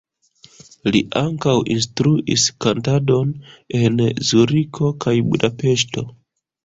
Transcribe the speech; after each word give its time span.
Li 0.95 1.01
ankaŭ 1.21 1.53
instruis 1.73 2.45
kantadon 2.65 3.35
en 3.81 4.01
Zuriko 4.31 4.91
kaj 5.07 5.15
Budapeŝto. 5.29 6.09